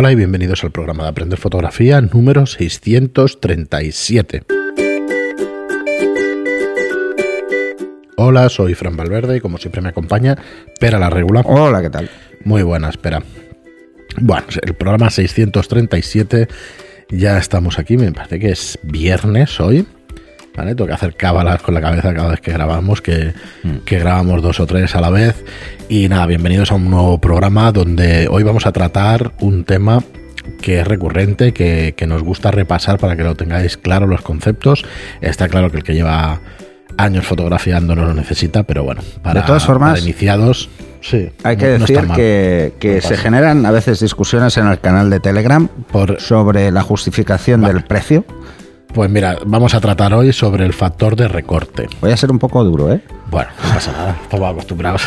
[0.00, 4.44] Hola y bienvenidos al programa de Aprender Fotografía número 637.
[8.16, 10.38] Hola, soy Fran Valverde y como siempre me acompaña
[10.80, 11.44] Pera la Regular.
[11.46, 12.08] Hola, ¿qué tal?
[12.44, 13.22] Muy buena, espera.
[14.16, 16.48] Bueno, el programa 637,
[17.10, 19.86] ya estamos aquí, me parece que es viernes hoy.
[20.56, 20.74] ¿Vale?
[20.74, 23.78] Tengo que hacer cábalas con la cabeza cada vez que grabamos, que, mm.
[23.84, 25.44] que grabamos dos o tres a la vez.
[25.88, 30.02] Y nada, bienvenidos a un nuevo programa donde hoy vamos a tratar un tema
[30.60, 34.84] que es recurrente, que, nos gusta repasar para que lo tengáis claro los conceptos.
[35.20, 36.40] Está claro que el que lleva
[36.96, 40.68] años fotografiando no lo necesita, pero bueno, para, de todas formas, iniciados,
[41.00, 41.30] sí.
[41.44, 46.20] Hay que decir que, se generan a veces discusiones en el canal de Telegram Por,
[46.20, 48.24] sobre la justificación del precio.
[48.92, 51.88] Pues mira, vamos a tratar hoy sobre el factor de recorte.
[52.00, 53.00] Voy a ser un poco duro, ¿eh?
[53.30, 55.02] Bueno, no pasa nada, estamos acostumbrados.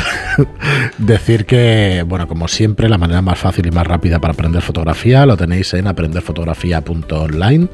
[0.98, 5.26] Decir que, bueno, como siempre, la manera más fácil y más rápida para aprender fotografía
[5.26, 7.68] lo tenéis en aprenderfotografía.online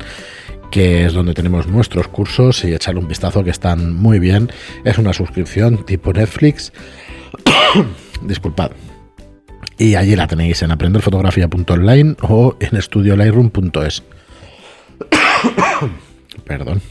[0.72, 4.52] que es donde tenemos nuestros cursos y echarle un vistazo que están muy bien.
[4.84, 6.72] Es una suscripción tipo Netflix.
[8.22, 8.72] Disculpad.
[9.78, 14.04] Y allí la tenéis en aprenderfotografía.online o en estudiolightroom.es.
[16.46, 16.82] Perdón.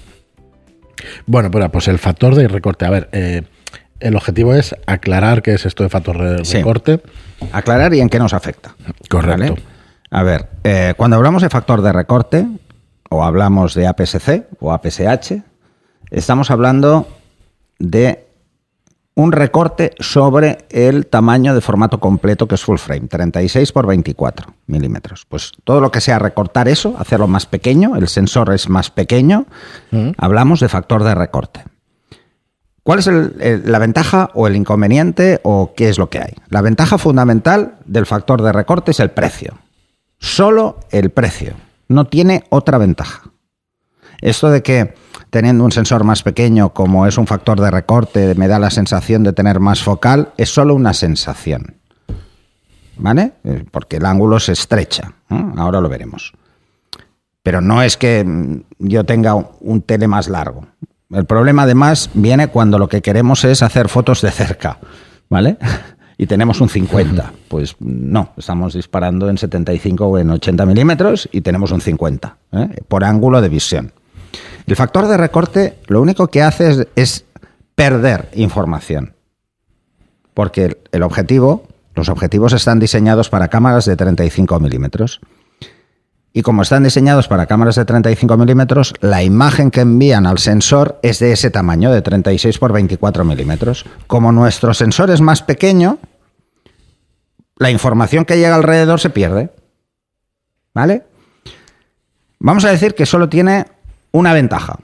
[1.26, 2.84] Bueno, pues el factor de recorte.
[2.84, 3.42] A ver, eh,
[4.00, 7.00] el objetivo es aclarar qué es esto de factor de recorte.
[7.52, 8.74] Aclarar y en qué nos afecta.
[9.08, 9.56] Correcto.
[10.10, 12.46] A ver, eh, cuando hablamos de factor de recorte,
[13.10, 15.42] o hablamos de APS-C o APS-H,
[16.10, 17.08] estamos hablando
[17.78, 18.27] de
[19.18, 24.54] un recorte sobre el tamaño de formato completo que es full frame, 36 por 24
[24.68, 25.26] milímetros.
[25.28, 29.46] Pues todo lo que sea recortar eso, hacerlo más pequeño, el sensor es más pequeño,
[29.90, 30.10] mm.
[30.18, 31.64] hablamos de factor de recorte.
[32.84, 33.10] ¿Cuál es
[33.66, 36.34] la ventaja o el inconveniente o qué es lo que hay?
[36.48, 39.58] La ventaja fundamental del factor de recorte es el precio.
[40.20, 41.54] Solo el precio.
[41.88, 43.27] No tiene otra ventaja.
[44.20, 44.94] Esto de que
[45.30, 49.22] teniendo un sensor más pequeño, como es un factor de recorte, me da la sensación
[49.22, 51.76] de tener más focal, es solo una sensación.
[52.96, 53.32] ¿Vale?
[53.44, 55.12] Eh, porque el ángulo se estrecha.
[55.56, 56.32] Ahora lo veremos.
[57.42, 60.66] Pero no es que mm, yo tenga un tele más largo.
[61.10, 64.78] El problema además viene cuando lo que queremos es hacer fotos de cerca.
[65.30, 65.58] ¿Vale?
[66.18, 67.32] y tenemos un 50.
[67.48, 72.68] Pues no, estamos disparando en 75 o en 80 milímetros y tenemos un 50 ¿eh?
[72.86, 73.90] por ángulo de visión.
[74.68, 77.24] El factor de recorte lo único que hace es,
[77.74, 79.14] perder información.
[80.34, 85.20] Porque el objetivo, los objetivos están diseñados para cámaras de 35 milímetros.
[86.34, 90.98] Y como están diseñados para cámaras de 35 milímetros, la imagen que envían al sensor
[91.02, 93.86] es de ese tamaño, de 36 por 24 milímetros.
[94.06, 95.96] Como nuestro sensor es más pequeño,
[97.56, 99.50] la información que llega alrededor se pierde.
[100.74, 101.04] ¿Vale?
[102.38, 103.77] Vamos a decir que solo tiene
[104.12, 104.78] una ventaja.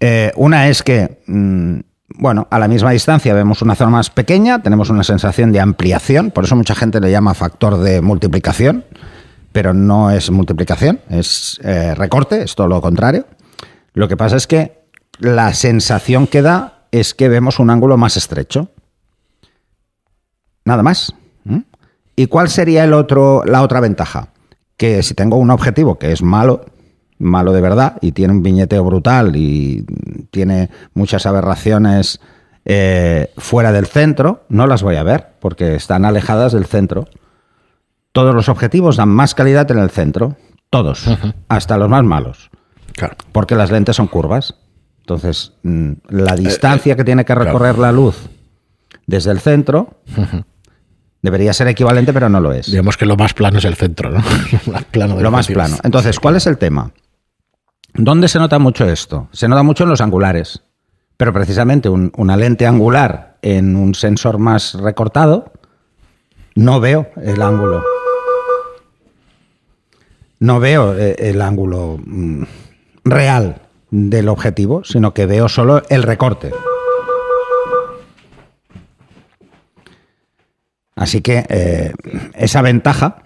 [0.00, 1.80] Eh, una es que, mm,
[2.16, 6.30] bueno, a la misma distancia vemos una zona más pequeña, tenemos una sensación de ampliación,
[6.30, 8.84] por eso mucha gente le llama factor de multiplicación,
[9.52, 13.26] pero no es multiplicación, es eh, recorte, es todo lo contrario.
[13.92, 14.80] Lo que pasa es que
[15.18, 18.70] la sensación que da es que vemos un ángulo más estrecho.
[20.64, 21.14] Nada más.
[22.16, 24.28] ¿Y cuál sería el otro, la otra ventaja?
[24.76, 26.66] Que si tengo un objetivo que es malo,
[27.20, 29.84] malo de verdad y tiene un viñeteo brutal y
[30.30, 32.20] tiene muchas aberraciones
[32.64, 37.06] eh, fuera del centro, no las voy a ver porque están alejadas del centro.
[38.12, 40.36] Todos los objetivos dan más calidad en el centro,
[40.68, 41.06] todos,
[41.48, 42.50] hasta los más malos.
[42.94, 43.16] Claro.
[43.32, 44.56] Porque las lentes son curvas.
[45.00, 48.28] Entonces, mm, la eh, distancia eh, que tiene que recorrer la luz
[49.06, 50.00] desde el centro
[51.22, 52.70] debería ser equivalente, pero no lo es.
[52.70, 54.22] Digamos que lo más plano es el centro, ¿no?
[54.66, 55.20] lo más plano.
[55.20, 55.76] Lo más plano.
[55.82, 56.92] Entonces, ¿cuál es el tema?
[57.94, 59.28] ¿Dónde se nota mucho esto?
[59.32, 60.62] Se nota mucho en los angulares.
[61.16, 65.52] Pero precisamente una lente angular en un sensor más recortado,
[66.54, 67.84] no veo el ángulo.
[70.38, 72.42] No veo eh, el ángulo mm,
[73.04, 76.52] real del objetivo, sino que veo solo el recorte.
[80.94, 81.92] Así que eh,
[82.34, 83.22] esa ventaja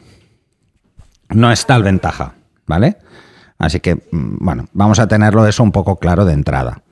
[1.28, 2.34] no es tal ventaja,
[2.66, 2.98] ¿vale?
[3.58, 6.82] Así que, mm, bueno, vamos a tenerlo eso un poco claro de entrada.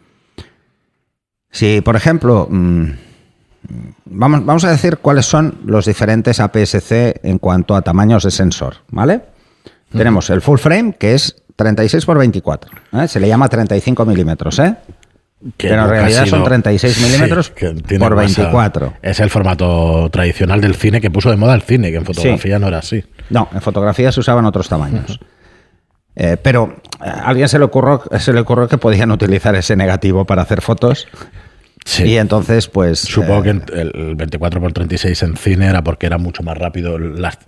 [1.50, 2.84] Si, por ejemplo, mm,
[4.06, 8.76] vamos, vamos a decir cuáles son los diferentes APS-C en cuanto a tamaños de sensor,
[8.88, 9.20] ¿vale?
[9.92, 12.70] Tenemos el full frame, que es 36 por 24.
[12.94, 13.08] ¿eh?
[13.08, 14.74] Se le llama 35 milímetros, ¿eh?
[15.58, 18.94] que Pero en realidad son sido- 36 Sí, milímetros que tiene por más a- 24.
[19.02, 22.58] Es el formato tradicional del cine que puso de moda el cine, que en fotografía
[22.58, 23.04] no era así.
[23.28, 25.20] No, en fotografía se usaban otros tamaños.
[26.14, 29.76] Eh, pero eh, a alguien se le, ocurrió, se le ocurrió que podían utilizar ese
[29.76, 31.08] negativo para hacer fotos.
[31.84, 32.04] Sí.
[32.04, 33.00] Y entonces, pues.
[33.00, 36.98] Supongo eh, que el 24x36 en cine era porque era mucho más rápido.
[36.98, 37.38] Las,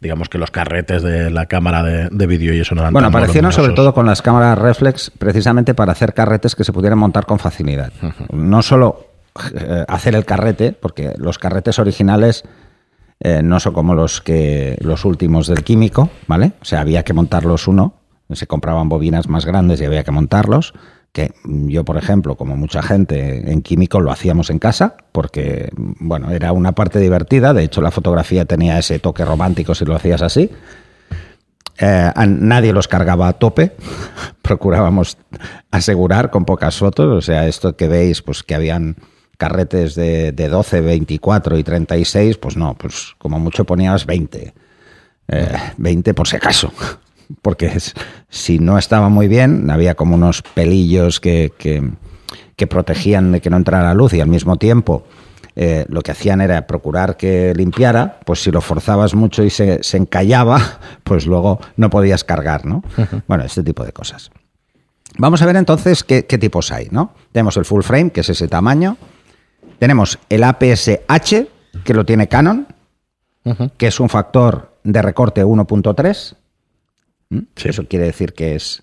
[0.00, 3.10] digamos que los carretes de la cámara de, de vídeo y eso no eran Bueno,
[3.10, 6.98] tan aparecieron sobre todo con las cámaras reflex precisamente para hacer carretes que se pudieran
[6.98, 7.92] montar con facilidad.
[8.30, 9.12] No solo
[9.54, 12.44] eh, hacer el carrete, porque los carretes originales
[13.20, 16.52] eh, no son como los que los últimos del químico, ¿vale?
[16.60, 17.94] O sea, había que montarlos uno,
[18.34, 20.74] se compraban bobinas más grandes y había que montarlos.
[21.12, 26.30] Que yo, por ejemplo, como mucha gente en químico, lo hacíamos en casa, porque, bueno,
[26.30, 27.52] era una parte divertida.
[27.52, 30.50] De hecho, la fotografía tenía ese toque romántico si lo hacías así.
[31.78, 33.72] Eh, a nadie los cargaba a tope.
[34.42, 35.18] Procurábamos
[35.70, 37.06] asegurar con pocas fotos.
[37.08, 38.96] O sea, esto que veis, pues que habían
[39.36, 44.54] carretes de, de 12, 24 y 36, pues no, pues como mucho ponías 20.
[45.28, 46.72] Eh, 20 por si acaso.
[47.40, 47.94] Porque es-
[48.28, 51.90] si no estaba muy bien, había como unos pelillos que, que-
[52.56, 55.04] que protegían de que no entrara la luz y al mismo tiempo
[55.56, 59.82] eh, lo que hacían era procurar que limpiara, pues si lo forzabas mucho y se,
[59.82, 62.82] se encallaba, pues luego no podías cargar, ¿no?
[63.28, 64.30] Bueno, este tipo de cosas.
[65.18, 67.12] Vamos a ver entonces qué, qué tipos hay, ¿no?
[67.32, 68.96] Tenemos el full frame, que es ese tamaño.
[69.78, 71.48] Tenemos el APS-H,
[71.84, 72.66] que lo tiene Canon,
[73.76, 76.34] que es un factor de recorte 1.3.
[77.32, 77.46] ¿Mm?
[77.56, 77.68] Sí.
[77.70, 78.82] Eso quiere decir que es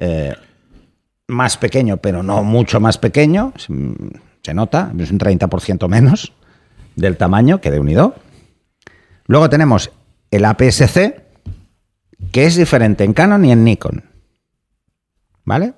[0.00, 0.34] eh,
[1.28, 3.52] más pequeño, pero no mucho más pequeño.
[3.56, 3.72] Se,
[4.42, 6.32] se nota, es un 30% menos
[6.96, 8.16] del tamaño que de unido.
[9.26, 9.92] Luego tenemos
[10.32, 11.24] el APS-C,
[12.32, 14.04] que es diferente en Canon y en Nikon.
[15.44, 15.74] ¿Vale?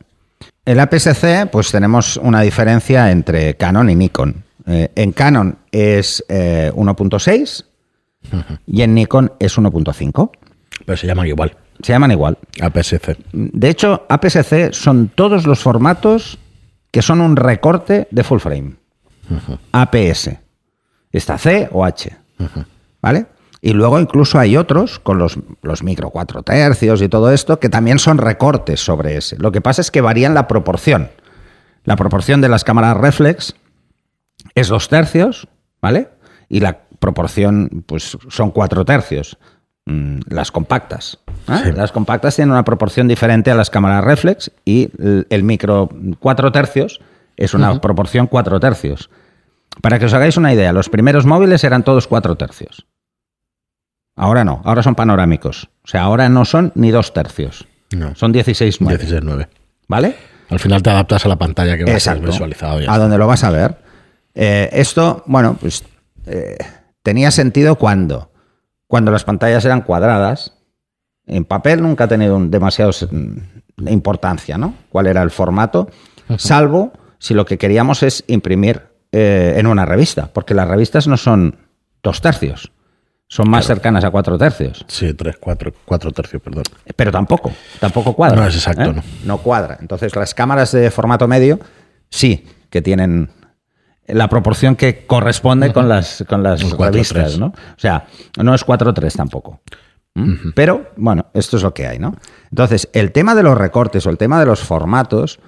[0.64, 4.44] El APS-C, pues tenemos una diferencia entre Canon y Nikon.
[4.66, 7.64] Eh, en Canon es eh, 1.6
[8.66, 10.30] y en Nikon es 1.5.
[10.86, 11.56] Pero se llaman igual.
[11.82, 12.38] Se llaman igual.
[12.60, 13.16] APS-C.
[13.32, 16.38] De hecho, APS-C son todos los formatos
[16.90, 18.76] que son un recorte de full frame.
[19.72, 20.30] APS.
[21.10, 22.16] Está C o H.
[23.00, 23.26] ¿Vale?
[23.60, 27.68] Y luego incluso hay otros, con los, los micro 4 tercios y todo esto, que
[27.68, 29.36] también son recortes sobre ese.
[29.38, 31.10] Lo que pasa es que varían la proporción.
[31.84, 33.54] La proporción de las cámaras reflex
[34.54, 35.48] es 2 tercios,
[35.80, 36.08] ¿vale?
[36.48, 39.38] Y la proporción, pues son 4 tercios.
[39.86, 41.18] Mm, Las compactas.
[41.48, 41.60] ¿eh?
[41.64, 41.72] Sí.
[41.72, 44.90] Las compactas tienen una proporción diferente a las cámaras reflex y
[45.28, 45.88] el, micro
[46.20, 47.00] 4 tercios
[47.36, 49.10] es una proporción 4 tercios.
[49.80, 52.86] Para que os hagáis una idea, los primeros móviles eran todos 4 tercios.
[54.14, 55.68] Ahora no, ahora son panorámicos.
[55.84, 57.66] O sea, ahora no son ni 2 tercios.
[57.92, 58.14] No.
[58.14, 59.48] Son 16 16-9.
[59.88, 60.16] ¿Vale?
[60.48, 62.30] Al final te adaptas a la pantalla que va a ser Exacto.
[62.30, 62.80] visualizado.
[62.80, 63.78] y ya A donde lo vas a ver.
[64.34, 65.84] Eh, esto, bueno, pues
[66.26, 66.56] eh,
[67.02, 68.30] tenía sentido cuando,
[68.92, 70.52] cuando las pantallas eran cuadradas.
[71.26, 74.74] En papel nunca ha tenido demasiado mm, importancia, ¿no?
[74.90, 75.88] ¿Cuál era el formato?
[76.36, 81.16] Salvo si lo que queríamos es imprimir eh, en una revista, porque las revistas no
[81.16, 81.56] son
[82.02, 82.70] dos tercios,
[83.28, 84.84] son más cercanas a cuatro tercios.
[84.88, 86.64] Sí, 3, 4, 4 tercios, perdón.
[86.94, 87.50] Pero tampoco,
[87.80, 88.42] tampoco cuadra.
[88.42, 88.92] No es exacto, ¿eh?
[88.92, 89.02] no.
[89.24, 89.78] No cuadra.
[89.80, 91.60] Entonces, las cámaras de formato medio
[92.10, 93.30] sí que tienen
[94.06, 96.90] la proporción que corresponde con las, con las Un 4:3.
[96.90, 97.46] revistas, ¿no?
[97.46, 98.06] O sea,
[98.42, 99.60] no es 4-3 tampoco.
[100.54, 102.14] Pero, bueno, esto es lo que hay, ¿no?
[102.50, 105.40] Entonces, el tema de los recortes o el tema de los formatos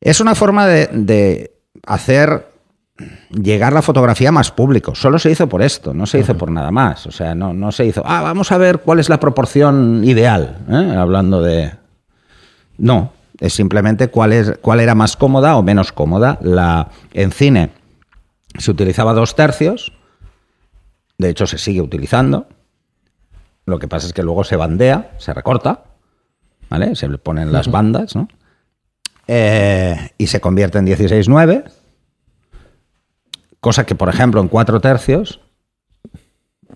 [0.00, 1.52] es una forma de, de
[1.86, 2.48] hacer
[3.30, 4.94] llegar la fotografía a más público.
[4.94, 7.06] Solo se hizo por esto, no se hizo por nada más.
[7.06, 10.58] O sea, no, no se hizo, ah, vamos a ver cuál es la proporción ideal,
[10.68, 10.94] ¿eh?
[10.96, 11.72] hablando de...
[12.76, 16.38] No, es simplemente cuál, es, cuál era más cómoda o menos cómoda.
[16.42, 17.70] La, en cine
[18.58, 19.92] se utilizaba dos tercios,
[21.18, 22.48] de hecho se sigue utilizando.
[23.66, 25.84] Lo que pasa es que luego se bandea, se recorta,
[26.70, 26.96] ¿vale?
[26.96, 28.28] Se le ponen las bandas, ¿no?
[29.26, 31.70] Eh, y se convierte en 16-9,
[33.60, 35.40] cosa que, por ejemplo, en 4 tercios,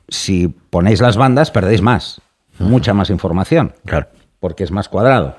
[0.09, 2.21] si ponéis las bandas, perdéis más,
[2.59, 4.09] mucha más información, Claro.
[4.39, 5.37] porque es más cuadrado.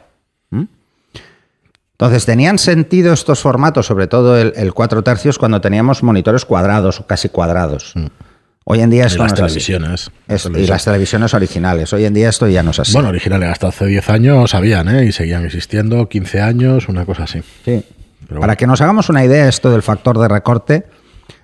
[2.03, 2.05] ¿Mm?
[2.05, 7.00] Entonces, tenían sentido estos formatos, sobre todo el, el 4 tercios, cuando teníamos monitores cuadrados
[7.00, 7.93] o casi cuadrados.
[8.65, 9.65] Hoy en día Y esto las no es así.
[9.65, 10.12] televisiones.
[10.27, 11.91] Es- y las televisiones originales.
[11.93, 12.93] Hoy en día esto ya no es así.
[12.93, 15.05] Bueno, originales hasta hace 10 años habían, ¿eh?
[15.05, 17.39] Y seguían existiendo, 15 años, una cosa así.
[17.65, 17.83] Sí.
[18.27, 18.57] Pero Para bueno.
[18.57, 20.86] que nos hagamos una idea, esto del factor de recorte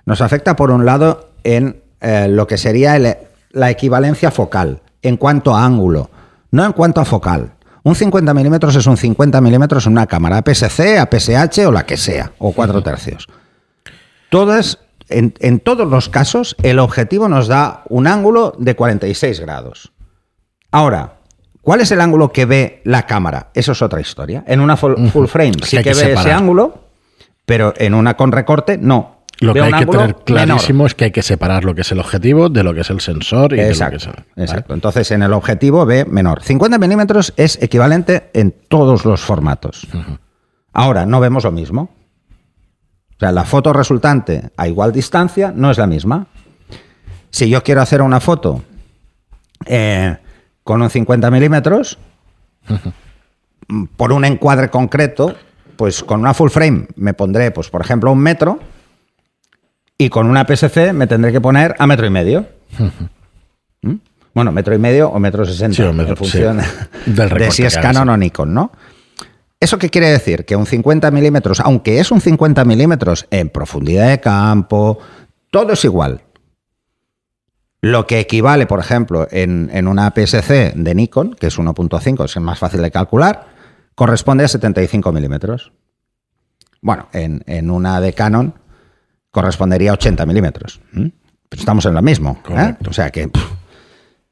[0.06, 3.16] nos afecta, por un lado, en eh, lo que sería el-
[3.52, 6.10] la equivalencia focal, en cuanto a ángulo,
[6.50, 7.52] no en cuanto a focal.
[7.82, 11.96] Un 50 milímetros es un 50 milímetros en una cámara APS-C, APS-H o la que
[11.96, 13.26] sea, o 4 tercios.
[14.28, 19.92] Todas, en, en todos los casos, el objetivo nos da un ángulo de 46 grados.
[20.70, 21.14] Ahora,
[21.62, 23.50] ¿cuál es el ángulo que ve la cámara?
[23.54, 24.44] Eso es otra historia.
[24.46, 26.84] En una full, full frame sí que, que ve ese ángulo,
[27.46, 29.19] pero en una con recorte no.
[29.40, 30.86] Lo que hay que tener clarísimo menor.
[30.88, 33.00] es que hay que separar lo que es el objetivo de lo que es el
[33.00, 34.74] sensor y Exacto, de lo que es el- exacto.
[34.74, 36.42] Entonces, en el objetivo ve menor.
[36.42, 39.86] 50 milímetros es equivalente en todos los formatos.
[40.72, 41.90] Ahora, no vemos lo mismo.
[43.16, 46.26] O sea, la foto resultante a igual distancia no es la misma.
[47.30, 48.62] Si yo quiero hacer una foto
[49.66, 50.16] eh,
[50.64, 51.98] con un 50 milímetros,
[53.96, 55.34] por un encuadre concreto,
[55.76, 58.58] pues con una full frame me pondré, pues por ejemplo, un metro
[60.00, 62.46] y con una PSC me tendré que poner a metro y medio.
[63.82, 63.96] ¿Mm?
[64.32, 67.12] Bueno, metro y medio o metro sesenta, Sí, en función sí.
[67.12, 67.76] Del de si es.
[67.76, 68.72] Canon o Nikon, ¿no?
[69.60, 70.46] ¿Eso qué quiere decir?
[70.46, 75.00] Que un 50 milímetros, aunque es un 50 milímetros en profundidad de campo,
[75.50, 76.22] todo es igual.
[77.82, 82.40] Lo que equivale, por ejemplo, en, en una PSC de Nikon, que es 1.5, es
[82.40, 83.48] más fácil de calcular,
[83.94, 85.72] corresponde a 75 milímetros.
[86.80, 88.54] Bueno, en, en una de Canon
[89.30, 90.80] correspondería a 80 milímetros.
[90.92, 91.10] Pero
[91.60, 92.38] estamos en lo mismo.
[92.40, 92.42] ¿eh?
[92.46, 92.90] Correcto.
[92.90, 93.42] O sea que pff,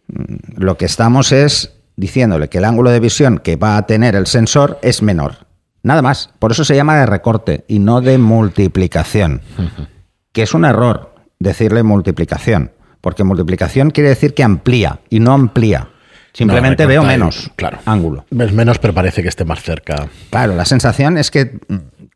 [0.08, 4.14] mm, lo que estamos es diciéndole que el ángulo de visión que va a tener
[4.14, 5.46] el sensor es menor.
[5.82, 6.30] Nada más.
[6.38, 9.42] Por eso se llama de recorte y no de multiplicación.
[10.30, 12.70] Que es un error decirle multiplicación.
[13.00, 15.88] Porque multiplicación quiere decir que amplía y no amplía.
[16.32, 17.78] Simplemente No, veo menos claro.
[17.86, 18.26] ángulo.
[18.30, 20.06] Ves menos, pero parece que esté más cerca.
[20.30, 21.58] Claro, la sensación es que,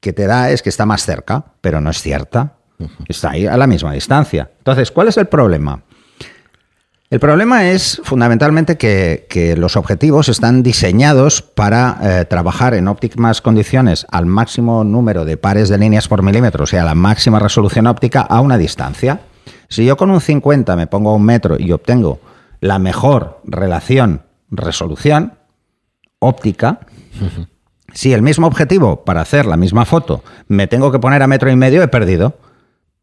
[0.01, 2.59] que te da es que está más cerca, pero no es cierta.
[3.09, 4.51] Está ahí a la misma distancia.
[4.59, 5.83] Entonces, ¿cuál es el problema?
[7.13, 13.43] El problema es fundamentalmente que, que los objetivos están diseñados para eh, trabajar en óptimas
[13.43, 17.87] condiciones al máximo número de pares de líneas por milímetro, o sea, la máxima resolución
[17.87, 19.21] óptica a una distancia.
[19.69, 22.19] Si yo con un 50 me pongo a un metro y obtengo
[22.61, 25.35] la mejor relación resolución
[26.19, 26.81] óptica,
[27.93, 31.51] si el mismo objetivo para hacer la misma foto me tengo que poner a metro
[31.51, 32.39] y medio, he perdido.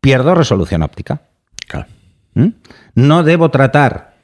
[0.01, 1.21] Pierdo resolución óptica.
[1.67, 1.87] Claro.
[2.33, 2.47] ¿Mm?
[2.95, 4.15] No debo tratar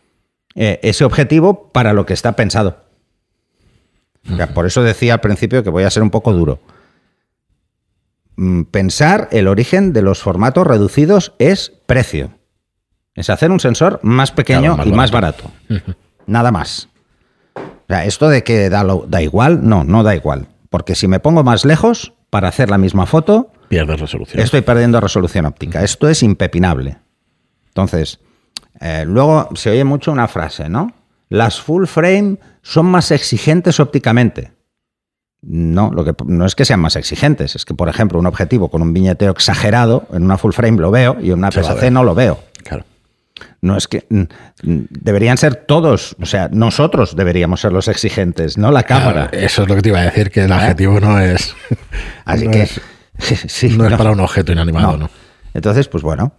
[0.55, 2.77] eh, ese objetivo para lo que está pensado.
[4.31, 6.59] O sea, por eso decía al principio que voy a ser un poco duro.
[8.37, 12.31] Mm, Pensar el origen de los formatos reducidos es precio.
[13.13, 15.51] Es hacer un sensor más pequeño Claro, más y más barato.
[16.25, 16.89] Nada más.
[17.55, 20.47] O sea, esto de que da, lo- da igual, no, no da igual.
[20.69, 24.41] Porque si me pongo más lejos para hacer la misma foto, Pierdes resolución.
[24.41, 25.83] Estoy perdiendo resolución óptica.
[25.83, 26.95] Esto es impepinable.
[27.67, 28.19] Entonces,
[28.79, 30.93] eh, luego se oye mucho una frase, ¿no?
[31.27, 34.53] Las full frame son más exigentes ópticamente.
[35.41, 38.69] No, lo que, no es que sean más exigentes, es que, por ejemplo, un objetivo
[38.69, 42.05] con un viñeteo exagerado, en una full frame lo veo y en una PSC no
[42.05, 42.39] lo veo.
[42.63, 42.85] Claro.
[43.59, 44.05] No es que
[44.63, 49.27] deberían ser todos, o sea, nosotros deberíamos ser los exigentes, no la cámara.
[49.29, 51.53] Claro, eso es lo que te iba a decir, que el adjetivo no es.
[52.23, 52.81] Así no que es-
[53.47, 55.09] sí, no es para un objeto inanimado, ¿no?
[55.53, 56.33] Entonces, pues bueno.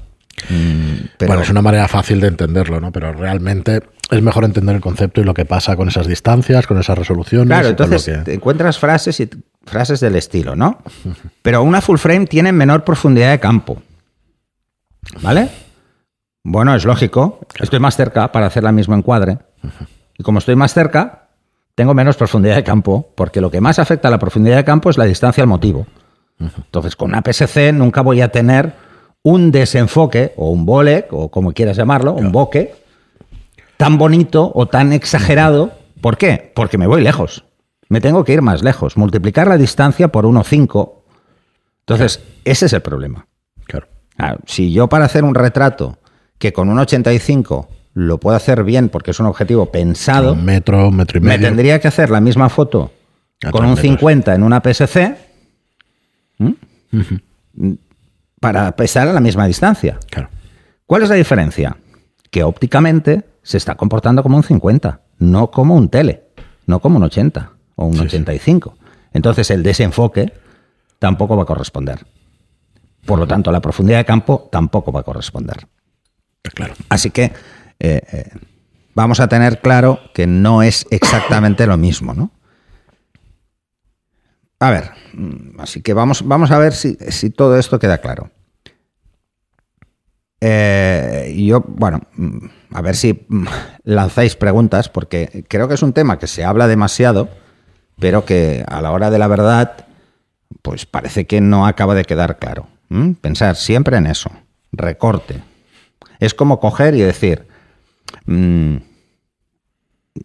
[0.51, 2.93] mm, pero- Bueno, es una manera fácil de entenderlo, ¿no?
[2.93, 6.79] Pero realmente es mejor entender el concepto y lo que pasa con esas distancias, con
[6.79, 7.47] esas resoluciones.
[7.49, 9.29] Claro, lo entonces que- te encuentras frases y
[9.65, 10.81] frases del estilo, ¿no?
[11.43, 13.83] Pero una full frame tiene menor profundidad de campo.
[15.23, 15.49] ¿Vale?
[16.45, 17.41] Bueno, es lógico.
[17.59, 19.39] Estoy más cerca para hacer la misma encuadre.
[20.19, 21.29] Y como estoy más cerca,
[21.75, 24.91] tengo menos profundidad de campo, porque lo que más afecta a la profundidad de campo
[24.91, 25.87] es la distancia al motivo.
[26.39, 28.75] Entonces, con una PSC nunca voy a tener
[29.23, 32.75] un desenfoque o un bolec, o como quieras llamarlo, un bokeh,
[33.77, 35.73] tan bonito o tan exagerado.
[36.01, 36.53] ¿Por qué?
[36.55, 37.45] Porque me voy lejos.
[37.89, 38.97] Me tengo que ir más lejos.
[38.97, 40.93] Multiplicar la distancia por 1,5.
[41.81, 43.27] Entonces, ese es el problema.
[43.65, 43.87] Claro.
[44.17, 45.99] Claro, si yo para hacer un retrato
[46.39, 50.89] que con un 85 lo puedo hacer bien porque es un objetivo pensado, Un metro,
[50.89, 51.49] un metro y me medio.
[51.49, 52.93] tendría que hacer la misma foto
[53.51, 53.81] con un metros.
[53.91, 55.17] 50 en una PSC
[56.39, 56.57] ¿m?
[58.41, 59.99] para estar a la misma distancia.
[60.11, 60.29] Claro.
[60.87, 61.77] ¿Cuál es la diferencia?
[62.31, 66.25] Que ópticamente se está comportando como un 50, no como un tele,
[66.67, 68.05] no como un 80 o un Sí, sí.
[68.07, 68.77] 85.
[69.13, 70.33] Entonces el desenfoque
[70.99, 72.07] tampoco va a corresponder.
[73.05, 75.67] Por lo tanto, la profundidad de campo tampoco va a corresponder.
[76.43, 76.75] Claro.
[76.89, 77.33] Así que
[77.79, 78.31] eh, eh,
[78.95, 82.31] vamos a tener claro que no es exactamente lo mismo, ¿no?
[84.59, 88.31] A ver, mm, así que vamos, vamos a ver si, si todo esto queda claro.
[90.41, 93.47] Eh, yo, bueno, mm, a ver si mm,
[93.85, 97.29] lanzáis preguntas, porque creo que es un tema que se habla demasiado,
[97.99, 99.87] pero que a la hora de la verdad,
[100.63, 102.69] pues parece que no acaba de quedar claro.
[102.89, 103.13] ¿Mm?
[103.13, 104.31] Pensar siempre en eso.
[104.73, 105.43] Recorte.
[106.21, 107.47] Es como coger y decir,
[108.27, 108.77] mm,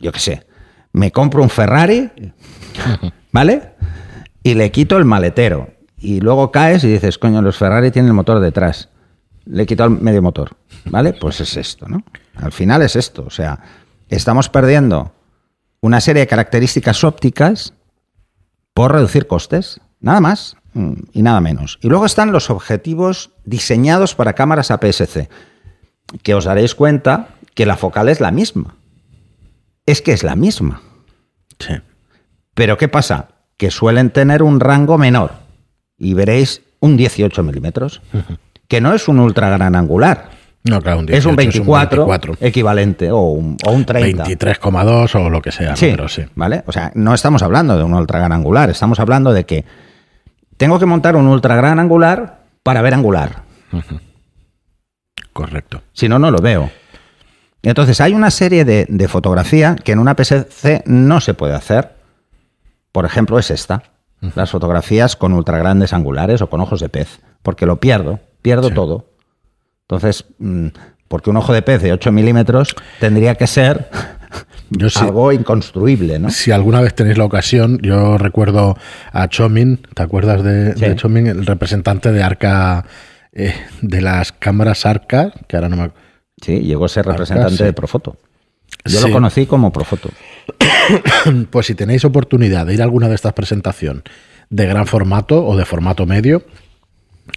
[0.01, 0.47] yo qué sé,
[0.93, 2.11] me compro un Ferrari,
[3.31, 3.70] ¿vale?
[4.43, 5.69] Y le quito el maletero.
[5.97, 8.89] Y luego caes y dices, coño, los Ferrari tienen el motor detrás.
[9.45, 10.55] Le quito el medio motor,
[10.85, 11.13] ¿vale?
[11.13, 12.03] Pues es esto, ¿no?
[12.35, 13.23] Al final es esto.
[13.25, 13.59] O sea,
[14.09, 15.13] estamos perdiendo
[15.79, 17.73] una serie de características ópticas
[18.73, 19.79] por reducir costes.
[19.99, 21.77] Nada más mm, y nada menos.
[21.81, 25.29] Y luego están los objetivos diseñados para cámaras APS-C,
[26.23, 28.75] que os daréis cuenta que la focal es la misma.
[29.85, 30.81] Es que es la misma.
[31.59, 31.73] Sí.
[32.53, 33.29] Pero ¿qué pasa?
[33.61, 35.33] Que suelen tener un rango menor.
[35.95, 38.01] Y veréis un 18 milímetros,
[38.67, 40.31] que no es un ultra gran angular.
[40.63, 44.25] No, claro, un es un 18, 24, equivalente, o un, o un 30.
[44.25, 45.75] 23,2 o lo que sea.
[45.75, 46.23] Sí, pero sí.
[46.33, 46.63] ¿vale?
[46.65, 49.63] O sea, no estamos hablando de un ultra gran angular, estamos hablando de que
[50.57, 53.43] tengo que montar un ultra gran angular para ver angular.
[55.33, 55.83] Correcto.
[55.93, 56.71] Si no, no lo veo.
[57.61, 62.00] Entonces, hay una serie de, de fotografía que en una PSC no se puede hacer.
[62.91, 63.83] Por ejemplo, es esta.
[64.35, 67.19] Las fotografías con ultra grandes angulares o con ojos de pez.
[67.41, 68.73] Porque lo pierdo, pierdo Sí.
[68.75, 69.05] todo.
[69.87, 70.67] Entonces, mm,
[71.07, 73.89] porque un ojo de pez de 8 milímetros tendría que ser
[74.69, 76.29] Yo sí, algo inconstruible, ¿no?
[76.29, 78.77] si alguna vez tenéis la ocasión, yo recuerdo
[79.11, 80.81] a Chomin, ¿te acuerdas de, Sí.
[80.85, 81.27] de Chomin?
[81.27, 82.85] El representante de Arca,
[83.33, 86.01] eh, de las cámaras Arca, que ahora no me acuerdo.
[86.41, 87.63] Sí, llegó a ser representante sí.
[87.65, 88.15] de Profoto.
[88.85, 89.07] Yo Sí.
[89.07, 90.09] lo conocí como Profoto.
[91.49, 94.03] Pues si tenéis oportunidad de ir a alguna de estas presentaciones
[94.49, 96.43] de gran formato o de formato medio,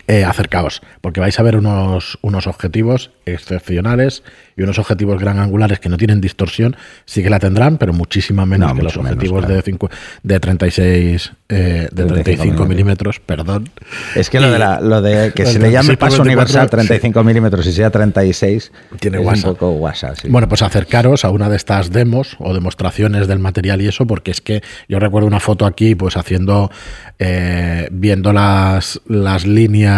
[0.07, 4.23] eh, acercaos, porque vais a ver unos, unos objetivos excepcionales
[4.57, 8.47] y unos objetivos gran angulares que no tienen distorsión, sí que la tendrán, pero muchísima
[8.47, 9.63] menos No, que los menos, objetivos claro.
[9.63, 9.89] de,
[10.23, 13.69] de 36, eh, de 35 milímetros, perdón.
[14.15, 16.23] Es que lo de, la- lo de que se le llame 36 por paso 24,
[16.23, 16.71] universal sí.
[16.89, 20.15] 35 milímetros y sea 36 Tiene es un poco guasa.
[20.17, 20.29] sí.
[20.29, 24.31] Bueno, pues acercaros a una de estas demos o demostraciones del material y eso, porque
[24.31, 26.71] es que yo recuerdo una foto aquí, pues haciendo,
[27.19, 29.94] eh, viendo las, las líneas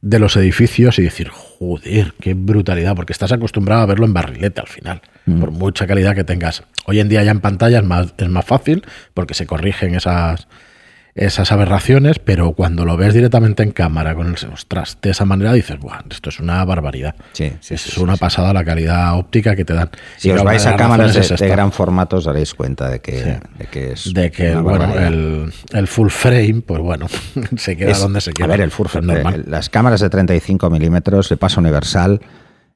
[0.00, 4.60] de los edificios y decir, joder, qué brutalidad, porque estás acostumbrado a verlo en barrilete
[4.60, 5.00] al final,
[5.40, 6.62] por mucha calidad que tengas.
[6.86, 8.84] Hoy en día ya en pantalla es más, es más fácil,
[9.14, 10.46] porque se corrigen esas,
[11.16, 15.52] esas aberraciones, pero cuando lo ves directamente en cámara, con el ostras, de esa manera
[15.52, 17.14] dices, Buah, esto es una barbaridad.
[17.32, 19.90] Sí, sí, es sí, una pasada la calidad óptica que te dan.
[20.16, 22.98] si Y os vais a cámaras de, es de gran formato os daréis cuenta de
[23.00, 27.06] que, de que es de que bueno, el, el full frame, pues bueno,
[27.56, 28.46] se queda Es- donde se queda.
[28.46, 29.40] A ver, el full frame, normal.
[29.40, 32.20] eh, las cámaras de 35 milímetros de paso universal,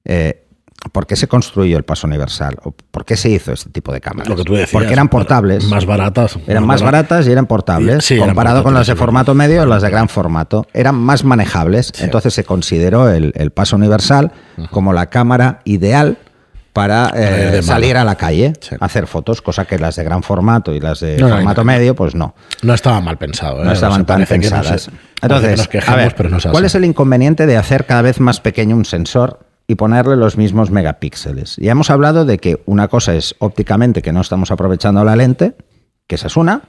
[0.05, 0.44] eh,
[0.92, 2.56] ¿por qué se construyó el paso universal?
[2.64, 4.28] ¿O ¿Por qué se hizo este tipo de cámaras?
[4.28, 4.70] Lo que tú decías.
[4.72, 5.64] Porque eran portables.
[5.64, 6.38] Más baratas.
[6.46, 8.04] Eran más baratas y eran portables.
[8.04, 10.66] Sí, eran comparado con las de formato medio, las de gran formato.
[10.72, 11.92] Eran más manejables.
[12.00, 14.32] Entonces se consideró el, el paso universal
[14.70, 16.18] como la cámara ideal
[16.72, 18.76] para eh, salir a la calle, Sí.
[18.78, 21.64] hacer fotos, cosa que las de gran formato y las de No, formato no.
[21.64, 22.36] medio, pues no.
[22.62, 23.62] No estaba mal pensado.
[23.62, 23.64] ¿eh?
[23.64, 24.88] No O estaban sea, tan que pensadas.
[25.20, 28.40] Entonces, que nos a ver, pero ¿cuál es el inconveniente de hacer cada vez más
[28.40, 31.57] pequeño un sensor y ponerle los mismos megapíxeles?
[31.59, 35.54] Ya hemos hablado de que una cosa es ópticamente que no estamos aprovechando la lente,
[36.09, 36.62] que esa es una,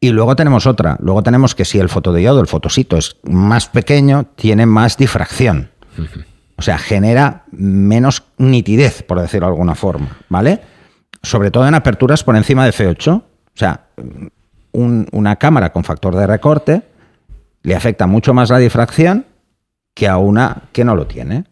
[0.00, 0.96] y luego tenemos otra.
[1.00, 5.70] Luego tenemos que si el fotodiodo, el fotosito es más pequeño, tiene más difracción.
[6.56, 10.60] O sea, genera menos nitidez, por decirlo de alguna forma, ¿vale?
[11.22, 13.10] Sobre todo en aperturas por encima de F8.
[13.16, 13.22] O
[13.54, 13.86] sea,
[14.72, 16.82] un- una cámara con factor de recorte
[17.62, 19.24] le afecta mucho más la difracción
[19.94, 21.44] que a una que no lo tiene.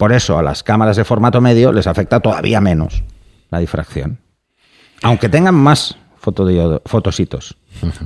[0.00, 3.04] Por eso a las cámaras de formato medio les afecta todavía menos
[3.50, 4.18] la difracción.
[5.02, 7.58] Aunque tengan más fotodiodo- fotositos.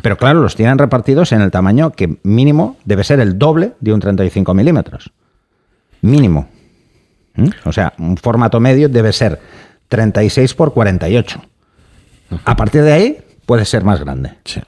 [0.02, 3.92] Pero claro, los tienen repartidos en el tamaño que mínimo debe ser el doble de
[3.92, 5.12] un 35 milímetros.
[6.00, 6.48] Mínimo.
[7.36, 7.50] ¿Mm?
[7.64, 9.40] O sea, un formato medio debe ser
[9.86, 11.40] 36 por 48.
[12.44, 14.32] A partir de ahí puede ser más grande.
[14.44, 14.60] Sí.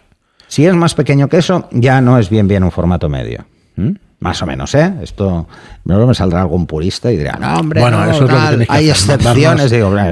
[0.46, 3.46] Si es más pequeño que eso, ya no es bien bien un formato medio.
[3.74, 3.90] ¿Mm?
[4.18, 4.94] Más o menos, ¿eh?
[5.02, 5.46] Esto
[5.84, 8.32] luego me saldrá algún purista y dirá, no, hombre, bueno, no, eso es lo que
[8.32, 9.36] tal, que hay hacer, excepciones.
[9.66, 10.02] mandarnos- Digo, bueno,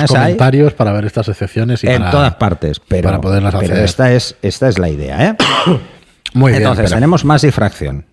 [0.00, 3.72] hay comentarios para ver estas excepciones y en para- todas partes, pero, para poderlas pero
[3.72, 3.84] hacer.
[3.84, 5.36] esta, es, esta es la idea, ¿eh?
[6.34, 6.62] Muy bien.
[6.62, 8.06] Entonces, pero- tenemos más difracción.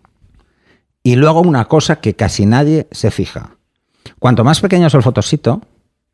[1.03, 3.55] Y luego una cosa que casi nadie se fija.
[4.19, 5.61] Cuanto más pequeño es el fotosito,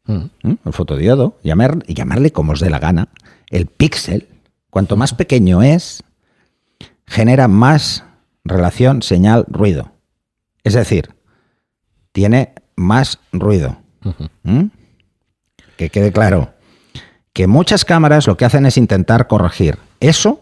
[0.05, 0.23] Mm.
[0.43, 0.57] ¿m?
[0.65, 3.09] el fotodiodo, llamar, llamarle como os dé la gana,
[3.49, 4.29] el píxel,
[4.69, 6.01] cuanto más pequeño es,
[7.05, 8.05] genera más
[8.47, 9.91] relación señal-ruido.
[10.63, 11.13] Es decir,
[12.12, 13.77] tiene más ruido.
[14.43, 14.65] ¿Mm?
[15.75, 16.53] Que quede claro
[17.33, 20.41] que muchas cámaras lo que hacen es intentar corregir eso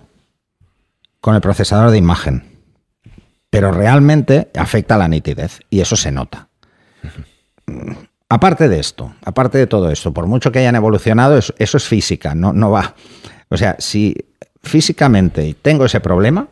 [1.19, 2.43] con el procesador de imagen.
[3.49, 6.47] Pero realmente afecta la nitidez y eso se nota.
[8.29, 12.33] Aparte de esto, aparte de todo esto, por mucho que hayan evolucionado, eso, es física,
[12.33, 12.95] no, no va.
[13.49, 14.15] O sea, si
[14.63, 16.47] físicamente tengo ese problema,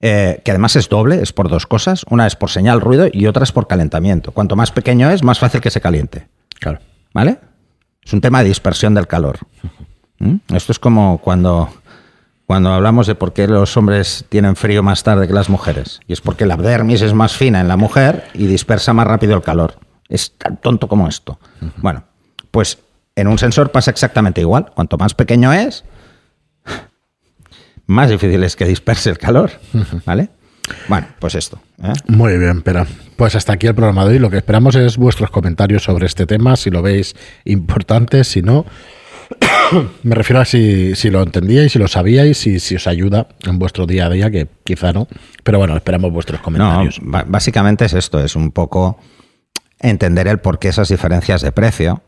[0.00, 2.04] eh, que además es doble, es por dos cosas.
[2.10, 4.32] Una es por señal ruido y otra es por calentamiento.
[4.32, 6.28] Cuanto más pequeño es, más fácil que se caliente.
[6.60, 6.80] Claro.
[7.12, 7.38] ¿Vale?
[8.04, 9.38] Es un tema de dispersión del calor.
[10.18, 10.36] ¿Mm?
[10.54, 11.70] Esto es como cuando,
[12.46, 16.00] cuando hablamos de por qué los hombres tienen frío más tarde que las mujeres.
[16.06, 19.34] Y es porque la dermis es más fina en la mujer y dispersa más rápido
[19.34, 19.78] el calor.
[20.08, 21.40] Es tan tonto como esto.
[21.78, 22.04] Bueno,
[22.50, 22.78] pues
[23.16, 24.70] en un sensor pasa exactamente igual.
[24.74, 25.84] Cuanto más pequeño es,
[27.86, 29.50] más difícil es que disperse el calor.
[30.04, 30.30] ¿Vale?
[30.88, 31.60] Bueno, pues esto.
[31.82, 31.92] ¿eh?
[32.08, 34.18] Muy bien, pero pues hasta aquí el programa de hoy.
[34.18, 38.66] Lo que esperamos es vuestros comentarios sobre este tema, si lo veis importante, si no.
[40.02, 43.86] Me refiero a si, lo entendíais, si lo sabíais, y si os ayuda en vuestro
[43.86, 45.08] día a día, que quizá no.
[45.42, 47.00] Pero bueno, esperamos vuestros comentarios.
[47.02, 48.98] básicamente es esto, es un poco
[49.80, 52.02] entender el por qué esas diferencias de precio,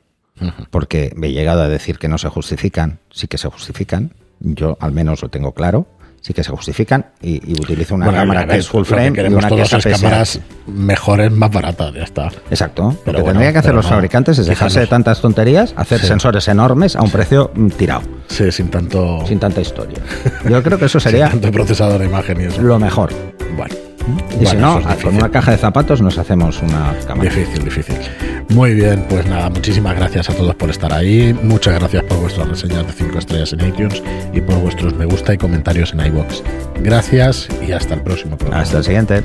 [0.71, 4.77] porque me he llegado a decir que no se justifican, sí que se justifican, yo
[4.81, 5.87] al menos lo tengo claro,
[6.21, 9.63] sí que se justifican y, utilizo una cámara que es full frame y una que
[9.63, 12.29] es cámaras mejores, más baratas, ya está.
[12.51, 12.97] Exacto.
[13.05, 16.97] lo que tendrían que hacer los fabricantes es dejarse de tantas tonterías, hacer sensores enormes
[16.97, 18.03] a un precio mm, tirado.
[18.27, 19.25] Sí, sin tanto...
[19.27, 19.99] Sin tanta historia.
[20.49, 21.31] Yo creo que eso sería...
[21.31, 22.61] sin tanto procesador de imagen y eso.
[22.61, 23.11] Lo mejor.
[23.57, 23.75] Bueno.
[24.41, 27.29] Y si no, con una caja de zapatos nos hacemos una cámara.
[27.29, 27.97] Difícil, difícil.
[28.51, 31.35] Muy bien, pues nada, muchísimas gracias a todos por estar ahí.
[31.43, 35.35] Muchas gracias por vuestras reseñas de 5 estrellas en iTunes y por vuestros me gusta
[35.35, 36.43] y comentarios en iBox.
[36.81, 38.63] Gracias y hasta el próximo programa.
[38.63, 39.23] Hasta el siguiente.